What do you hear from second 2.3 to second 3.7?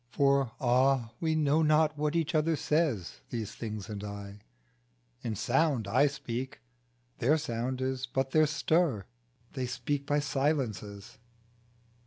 other says These